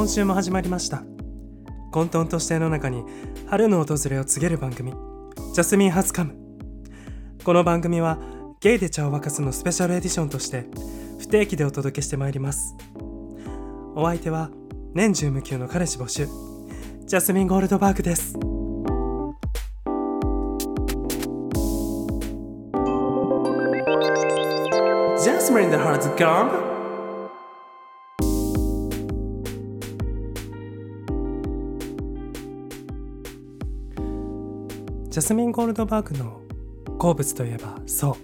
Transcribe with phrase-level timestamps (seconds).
[0.00, 1.02] 今週も始まりました。
[1.92, 3.04] 混沌とした世の中に
[3.48, 6.36] 春の訪れを告げる番組ジャスミンハズカム。
[7.44, 8.18] この番組は
[8.62, 10.64] ゲイで茶を沸かすのスペシャルエディションとして
[11.18, 12.74] 不定期でお届けしてまいります。
[13.94, 14.48] お相手は
[14.94, 16.26] 年中無休の彼氏募集
[17.04, 18.32] ジャスミンゴールドバーグです。
[25.22, 36.40] ジャスミン the heart's gone ジャスミン・ゴールドバーグの
[36.98, 38.14] 好物といえばそう。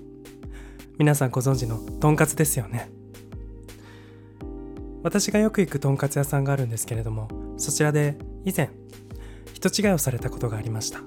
[0.98, 2.90] 皆さんご存知のとんかつですよね。
[5.02, 7.28] 私がよく行くとんかつ屋さんがあるんですけれども
[7.58, 8.70] そちらで以前
[9.52, 11.00] 人違いをされたことがありました。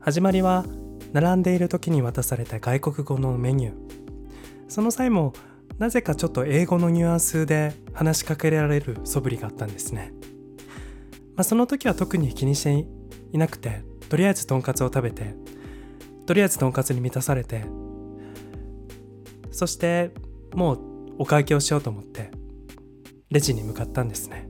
[0.00, 0.64] 始まりは
[1.12, 3.74] 並んでいる時に渡された外国語のメニュー。
[4.68, 5.34] その際も
[5.78, 10.12] なぜかちょっと英語のニュアンスで話しかけられる素振りがあったんですね、
[11.36, 12.86] まあ、その時は特に気にして
[13.32, 15.34] いなくてとりあえずとんかつを食べて
[16.26, 17.64] とりあえずとんかつに満たされて
[19.50, 20.12] そして
[20.54, 20.80] もう
[21.18, 22.30] お会計をしようと思って
[23.30, 24.48] レジに向かったんですね。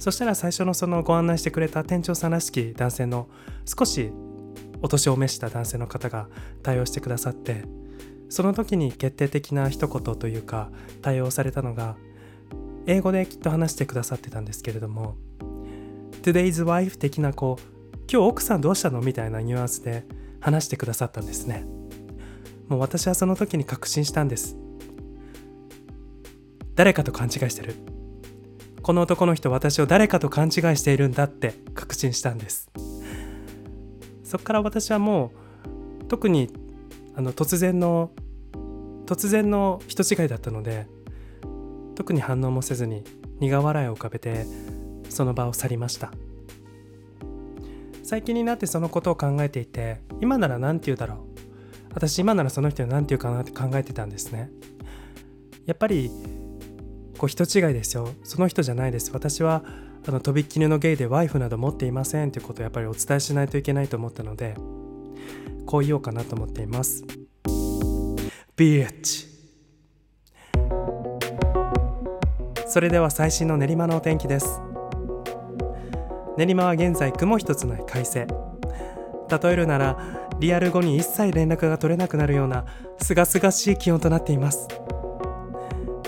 [0.00, 3.28] そしたら最初のそのご案内してくれた店長さんらしき男性の
[3.66, 4.10] 少し
[4.80, 6.28] お年を召した男性の方が
[6.62, 7.64] 対応してくださって
[8.30, 10.70] その時に決定的な一言というか
[11.02, 11.96] 対応されたのが
[12.86, 15.16] 英語できっと話してくださってたんですけれども
[16.22, 17.79] Today's wife 的なこう
[18.12, 19.00] 今日奥さんどうしたの？
[19.00, 20.04] みたいなニュアンスで
[20.40, 21.64] 話してくださったんですね。
[22.66, 24.56] もう私はその時に確信したんです
[26.74, 27.74] 誰かと勘違いしてる
[28.82, 31.24] この男の人私を誰かと勘違いしているんだ？
[31.24, 32.68] って確信したんです。
[34.24, 35.30] そっから私はも
[36.02, 36.50] う特に
[37.14, 38.10] あの突然の
[39.06, 40.88] 突然の人違いだったので
[41.94, 43.04] 特に反応もせずに
[43.38, 44.46] 苦笑いを浮かべて
[45.08, 46.10] その場を去りました。
[48.10, 51.18] 最近になってそのことを考えていて今なら何て言うだろう。
[51.94, 54.50] 私今ならその人に何て言うかなって考えてたんですね。
[55.64, 56.10] やっぱり
[57.18, 58.08] こう人違いですよ。
[58.24, 59.12] その人じゃないです。
[59.14, 59.62] 私は
[60.08, 64.56] あのとびっきりのゲイでワイフなど持っていませんということをやっぱりお伝えしないといけないと思ったので
[65.64, 67.04] こう言おうかなと思っています。
[68.56, 69.28] ビーチ。
[72.66, 74.69] それでは最新の練馬のお天気です。
[76.46, 78.26] 練馬は現在雲一つない快晴。
[79.28, 79.98] 例えるなら
[80.38, 82.64] リアル後に一切連絡が取れなくなるような
[82.98, 84.66] 清々しい気温となっています。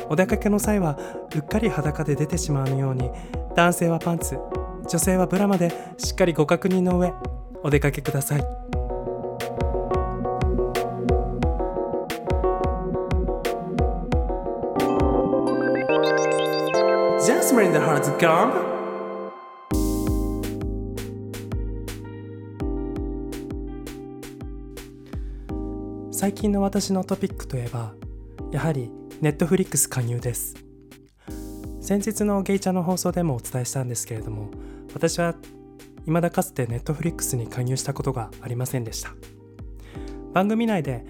[0.09, 0.98] お出かけの際は
[1.34, 3.10] うっかり裸で出てしまうように
[3.54, 4.38] 男性はパンツ
[4.88, 7.12] 女性はブラまでしっかりご確認の上
[7.62, 8.41] お出かけください。
[17.21, 18.72] Jasmine the heart's gone.
[26.22, 27.94] 最近の私のトピックといえば
[28.53, 30.55] やはりネットフリックス加入です。
[31.81, 34.49] 先日のゲイチャの放送でもお伝えしたんですけれども
[34.94, 35.34] 私は
[36.05, 39.10] 未だかつてネットフリックスに加入したことがありませんでした。
[40.33, 41.05] 番組内で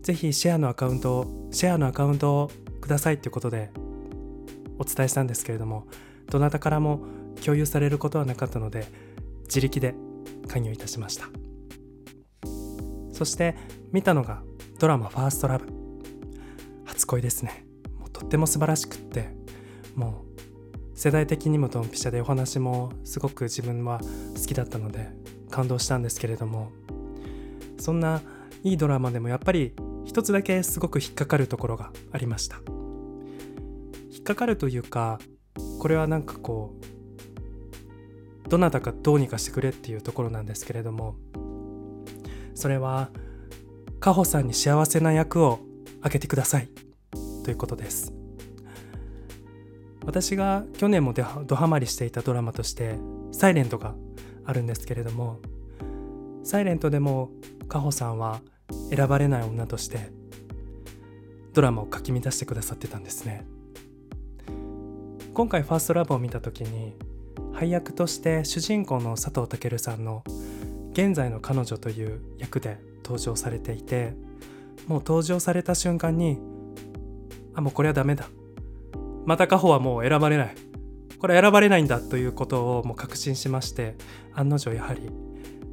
[0.00, 3.72] ぜひシェアのアカウントをシェアのアカウントをくださいということで
[4.78, 5.86] お伝えしたんですけれども
[6.30, 7.04] どなたからも
[7.44, 8.86] 共有されることはなかったので
[9.42, 9.94] 自力で
[10.48, 11.28] 加入いたしました。
[13.14, 13.54] そして
[13.92, 14.42] 見たのが
[14.78, 15.66] ドラマ「ファーストラブ。
[16.84, 17.64] 初恋ですね。
[17.98, 19.34] もうとっても素晴らしくって。
[19.94, 20.24] も
[20.92, 24.00] う世代的にもドンピシャでお話もすごく自分は
[24.36, 25.08] 好きだったので
[25.48, 26.72] 感動したんですけれども。
[27.78, 28.22] そんな
[28.62, 29.74] いいドラマでもやっぱり
[30.06, 32.56] 一つだけすごく引っかかるところがありました。
[34.10, 35.20] 引っかかるというか
[35.78, 41.16] これはなんかこうどなたかどうにかしてくれっていうところなんですけれども
[42.54, 43.10] それは
[44.00, 45.60] カホさんに幸せな役を
[46.02, 46.68] あげてください。
[47.44, 48.12] ということです。
[50.04, 52.96] 私が去年もドハマりしていたドラマとして
[53.32, 53.94] 「サイレントが
[54.44, 55.38] あるんですけれども
[56.44, 57.30] 「サイレントでも
[57.68, 58.42] カホさんは
[58.94, 60.12] 選ばれない女として
[61.54, 63.46] ドラマをかき乱してくださってたんですね。
[65.32, 66.94] 今回「ファーストラブを見た時に
[67.52, 70.22] 配役として主人公の佐藤健さんの
[70.94, 74.14] 現在の彼女という役で登場されていて
[74.86, 76.38] もう登場された瞬間に
[77.52, 78.28] あもうこれはダメだ。
[79.26, 80.54] またカホはもう選ばれない。
[81.18, 83.96] これ選ばれないんだということをもう確信しまして
[84.34, 85.10] 案の定やはり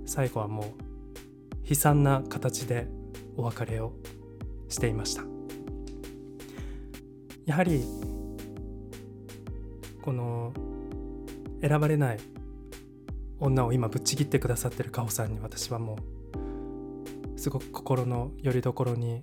[0.06, 2.88] 最後はもう悲惨な形で
[3.38, 3.94] お別れを
[4.69, 5.24] していました。
[7.45, 7.83] やはり
[10.01, 10.53] この
[11.62, 12.19] 選ばれない
[13.41, 15.97] 女を今ぶっちぎってくださってるカホさんに私はも
[17.35, 19.19] うすごく心の拠り所に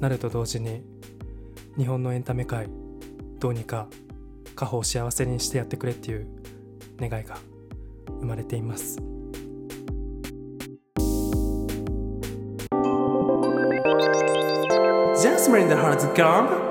[0.00, 0.82] なると同時に
[1.76, 2.68] 日本のエンタメ界
[3.40, 3.88] どうにか
[4.54, 6.26] カホを幸せにしてやってくれっていう
[7.00, 7.36] 願いが
[8.20, 8.98] 生まれています。
[15.20, 16.67] Jasmine the Heart's Gone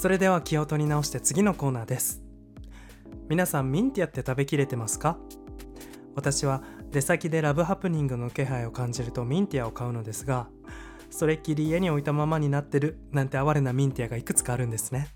[0.00, 2.22] それでは気を取り直して次のコーナーです。
[3.28, 5.18] 皆さんミンティアって食べきれてますか？
[6.14, 6.62] 私は
[6.92, 10.46] 出先でラブハプニングの気配を感じるとミンティアを買うのですが
[11.10, 15.08] それっきり家に置いたままになってるなんて哀れなミンティアがいくつかあるんですね。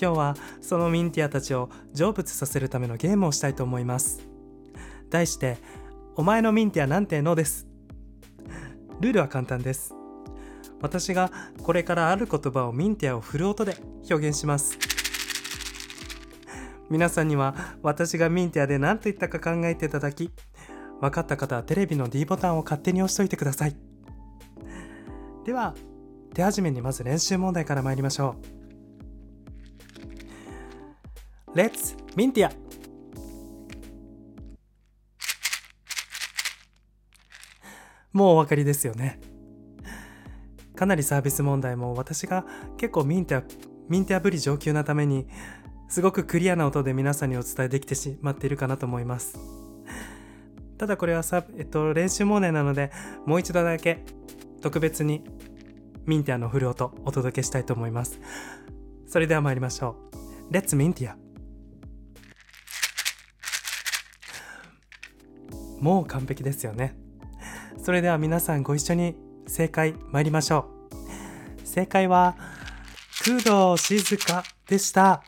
[0.00, 4.20] 今日はそのミンティアたちを成仏させるためのゲームをしたいと思います。
[5.10, 5.58] 題して
[6.14, 7.66] お前のミンティアなんてのです。
[9.00, 9.96] ルールは簡単です。
[10.84, 11.32] 私が
[11.62, 13.74] これからある言葉をミンティアを振る音で
[14.10, 14.78] 表現します。
[16.90, 20.30] 皆さんには私がミンティアで何と言ったか考えていただき
[21.00, 23.76] 分かった方はテレビの D ボタンを勝手に押しといてください。
[25.46, 25.74] では
[26.34, 28.36] 手始めにまず練習問題から参りましょ
[31.48, 31.56] う。
[31.56, 32.52] Let's ミンティア
[38.12, 39.18] もうお分かりですよね。
[40.76, 42.44] かなりサービス問題も私が
[42.76, 43.44] 結構ミンティア
[43.88, 45.26] ミンティアぶり上級なために
[45.88, 49.38] すごくクリアな音で皆さんにお伝えできてしまっているかなと思います。
[50.78, 52.90] ただこれはさ、えっと、練習問題なので
[53.26, 54.04] もう一度だけ
[54.60, 55.22] 特別に
[56.04, 58.20] ミンティアのフル音お届けしたいと思います。
[59.06, 59.96] それでは参りましょ
[60.50, 60.52] う。
[60.52, 61.16] レッツミンティア
[65.80, 66.96] もう完璧ですよね。
[67.82, 69.14] それでは皆さんご一緒に
[69.46, 70.70] 正解参りましょ
[71.64, 71.66] う。
[71.66, 72.36] 正解は
[73.24, 75.22] 工藤静香でした。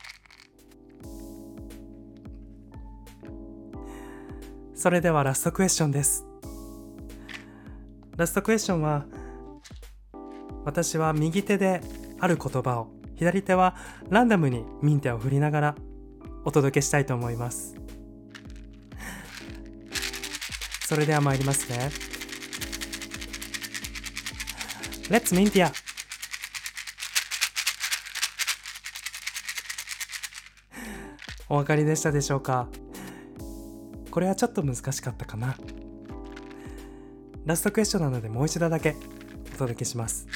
[4.75, 6.25] それではラストクエスチョンです。
[8.15, 9.05] ラストクエスチョンは
[10.65, 11.81] 私は右手で
[12.19, 13.75] ある言葉を左手は
[14.09, 15.75] ランダムにミンテを振りながら
[16.45, 17.75] お届けしたいと思います。
[20.87, 22.16] それでは参りますね。
[25.09, 25.71] Let's Mintia!
[31.47, 32.67] お分かりでしたでしょうか？
[34.11, 35.55] これはちょっと難しかったかな。
[37.45, 38.97] ラストクエスチョンなのでもう一度だけ
[39.53, 40.27] お届けします。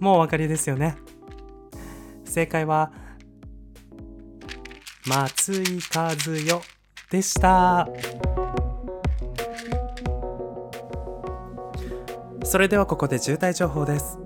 [0.00, 0.96] もうお分かりですよね。
[2.24, 2.90] 正解は
[5.06, 6.62] 松井和代
[7.12, 7.86] でした。
[12.42, 14.18] それではここで渋滞情報です。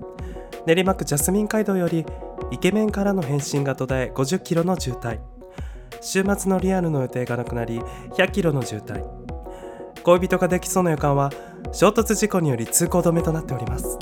[0.65, 2.05] 練馬区ジャスミン街道より
[2.49, 5.19] イケメンからの返信が途絶え50キロの渋滞。
[6.01, 7.79] 週末のリアルの予定がなくなり
[8.13, 9.03] 100キロの渋滞。
[10.03, 11.29] 恋人ができそうな予感は
[11.73, 13.99] 衝突事故により通行止めとなっております。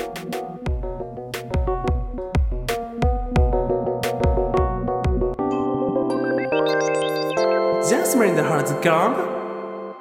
[8.16, 9.94] Jasmine the Heart's Gone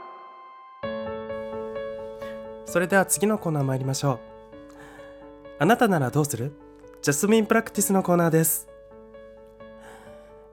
[2.64, 4.18] それでは次のコーナー参りましょう。
[5.58, 6.52] あなたならどうする？
[7.02, 8.68] ジャスミンプラクティスのコーナーです。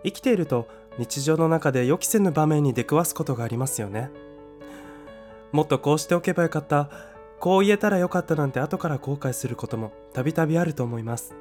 [0.03, 4.09] 生きていると日常の中で予期せぬ場面に出くわすことがありますよね。
[5.51, 6.89] もっとこうしておけばよかった。
[7.39, 11.35] こう言えたらよかったなんて後から後悔することもたびたびあると思います。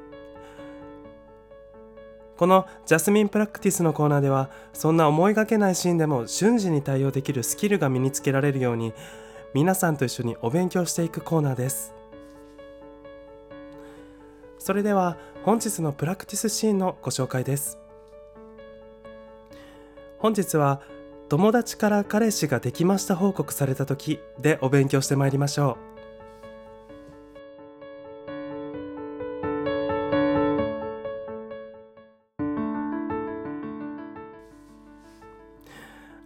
[2.40, 8.94] このジャスミンプラクティスのコーナーではそんな思いがけないシーンでも瞬時に対応できるスキルが身につけられるように
[9.52, 11.92] 皆さんと一緒にお勉強していくコーナーです。
[14.58, 17.78] それでは本日のプラクティスシーンのご紹介です。
[20.16, 20.80] 本日は
[21.28, 25.89] 友達から彼氏ができました報告された時でお勉強してまいりましょう。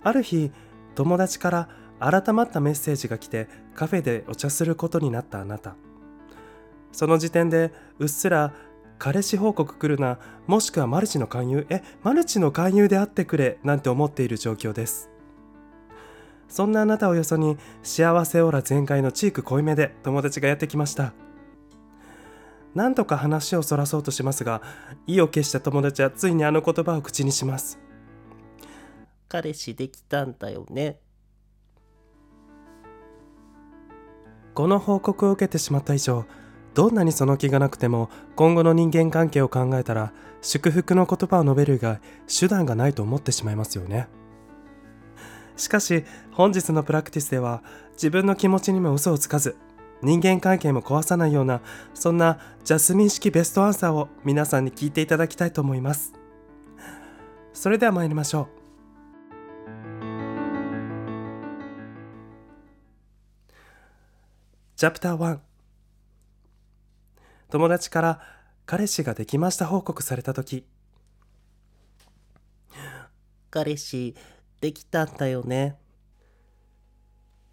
[0.05, 0.53] ある日
[0.95, 1.69] 友達から
[1.99, 5.75] 改まったメッセージが来てカフェでお茶することになったあなた。
[6.93, 8.53] その時点でうっすら
[8.99, 15.11] 彼氏報告来るなもしくはマルチの勧誘えマルチの勧誘であってくれなんて思っている状況です。
[16.49, 21.13] そんなあなたをよそに幸せオーラ全開のチーク濃いめで友達がやってきました。
[22.75, 24.61] なんとか話をそらそうとしますが
[25.07, 27.81] 意を決した友達はついにあの言葉を口にします。
[29.35, 31.01] 彼氏できたんだよね。
[34.55, 36.25] この報告を受けてしまった以上
[36.75, 44.07] どんなにその気がなくても今後の人間関係を考えたら祝福の言葉を述べる以外手段がないと思ってしまいますよね。
[45.57, 47.65] しかし本日のプラクティスでは
[47.95, 49.57] 自分の気持ちにも嘘をつかず
[50.01, 51.61] 人間関係も壊さないような
[51.93, 56.13] そんなジャスミン式ベストアンサーを皆さんに聞いていただきたいと思います。
[57.53, 58.64] それでは参りましょう。
[64.77, 65.39] チャプター1
[67.51, 68.21] 友達から
[68.67, 70.67] 彼氏ができました報告された時。
[73.51, 74.17] 彼氏
[74.61, 75.77] できたんだよね。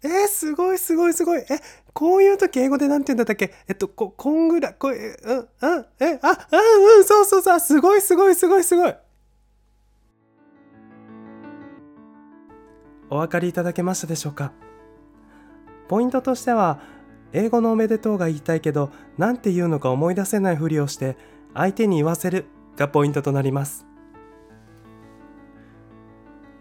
[0.02, 1.42] えー、すごいすごいすごい。
[1.42, 1.60] え
[1.92, 3.54] こういう時英語でなんて言うんだったっけ？
[3.68, 7.60] えっとここんぐらいこえうんうんえあうんうんそうそうそう。
[7.60, 8.94] すごいすごいすごいすごい。
[13.10, 14.50] お分かりいただけましたでしょうか？
[15.86, 16.80] ポイントとしては
[17.32, 21.16] 英語のおめでとうが言いたいけど何て言うのか思い出せないふりをして
[21.54, 22.46] 相手に言わせる
[22.76, 23.86] がポイントとなります。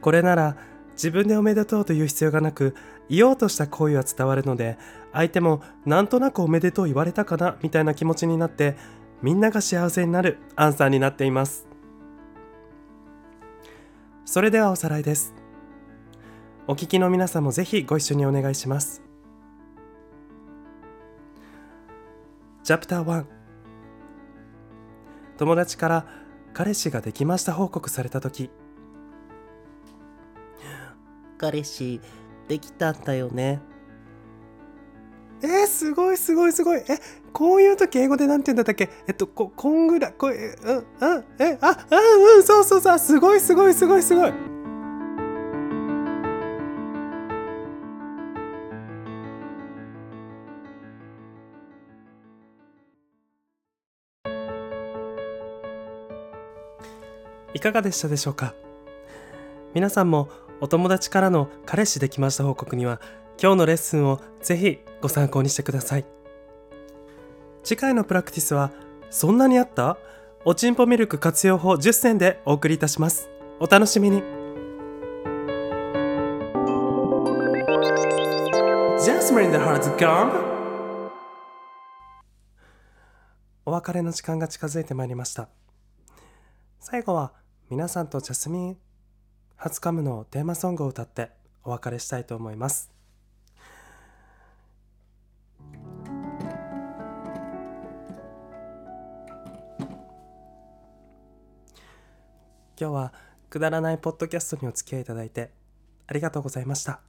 [0.01, 0.57] これなら
[0.93, 2.75] 自分でおめでとうと言う必要がなく
[3.09, 4.77] 言おうとした行為は伝わるので
[5.13, 8.75] 相手もなんとなくおめでとう言われたかなみたいな気持ちになって
[9.21, 11.67] みんなが幸せになるアンサーになっています。
[14.25, 15.33] それではおさらいです。
[16.67, 19.00] お聞きの皆さんもぜひご一緒にお願いします。
[22.63, 23.25] チャプター1
[25.37, 26.05] 友達から
[26.53, 28.51] 彼氏ができました報告された時。
[31.37, 31.99] 彼氏
[32.47, 33.61] できたんだよね。
[35.41, 36.83] えー、すごいすごいすごい。
[36.87, 36.99] え
[37.33, 38.89] こういう時英語でなんて言うんだったっけ？
[39.07, 40.81] えっとここんぐらいこえうんう
[41.19, 44.33] んえあうんうんそうそうそうすごいすごいすごいすごい
[57.53, 58.53] いかがでしたでしょうか？
[59.73, 60.29] 皆さんも
[60.59, 63.01] お友達からの彼氏できました報告には
[63.41, 66.05] 今日のレッスンをぜひご参考にしてください。
[67.63, 68.71] 次回のプラクティスは
[69.09, 69.97] そんなにあった？
[70.45, 73.29] おちんぽミルク活用法10選でお送りいたします。
[73.59, 74.23] お楽しみに。
[83.63, 85.49] お別れの時間が近づいてまいりました。
[86.79, 87.31] 最後は
[87.71, 88.77] 皆さんとジャスミン
[89.55, 91.31] 初カムのテーマソングを歌って
[91.63, 92.91] お別れしたいと思います
[102.77, 103.13] 今日は
[103.49, 105.51] くだらないポッドキャストにお付き合いいただいて
[106.07, 106.99] ありがとうございました。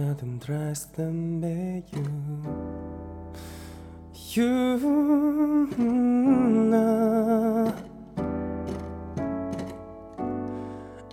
[0.00, 2.06] don't trust them but you.
[4.32, 4.78] You
[6.70, 7.74] know,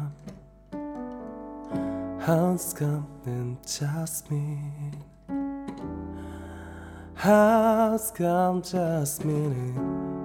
[2.28, 4.92] Hans kommt in Jasmin.
[8.62, 9.72] just me.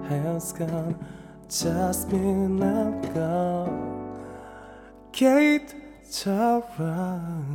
[0.06, 0.94] Jasmin in.
[1.48, 3.70] just me Jasmin abgab.
[5.12, 5.74] Kate
[6.10, 7.48] Chaurakast.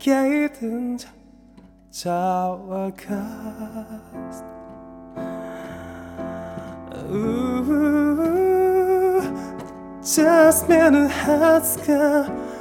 [0.00, 1.06] Kate
[1.92, 3.14] Chaurakast.
[7.08, 8.02] Ooh,
[10.02, 12.51] Jasmin hands come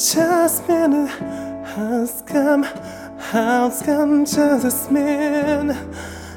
[0.00, 5.76] just been has come, has come just been,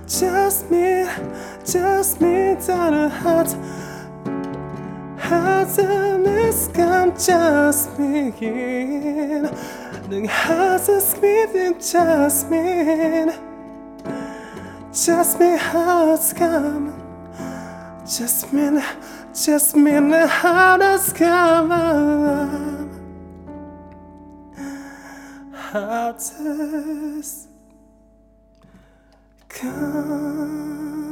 [0.05, 1.05] just me,
[1.65, 3.55] just me that a heart
[5.17, 9.49] has come just begin.
[10.09, 13.31] 능 하자 스미든 just me,
[14.91, 16.91] just me has come,
[18.05, 18.83] just me,
[19.33, 22.72] just me has come.
[25.73, 27.47] Herzens
[29.49, 31.02] kann.